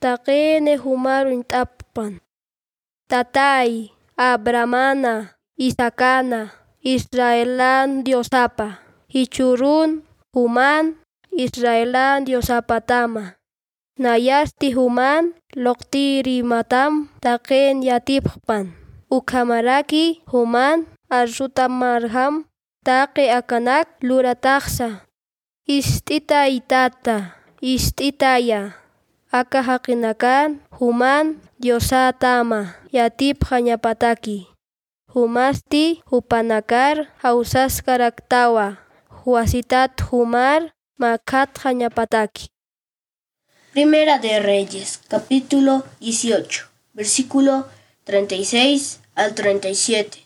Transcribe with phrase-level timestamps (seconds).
[0.00, 2.20] taqene humarun tapan.
[3.08, 8.80] Tatay, Abramana, Isakana, Israelan Diosapa,
[9.12, 10.02] Hichurun,
[10.34, 10.98] Human,
[11.32, 13.36] Israelan Diosapatama.
[13.96, 18.76] Nayasti human, loktiri matam, taken yatippan.
[19.08, 22.44] Ukhamaraki, human, arsuta marham,
[22.84, 25.08] take akanak lurataksa.
[25.64, 28.85] Istita itata, istitaya.
[29.36, 34.48] Aka hakinakan, human, diosatama, yatip hanyapataki.
[35.12, 38.80] Humasti hupanakar hausas karaktawa.
[39.12, 42.48] Huasitat humar makat hanyapataki.
[43.76, 47.68] Primera de Reyes, capítulo 18, versículo
[48.04, 50.25] 36 al 37.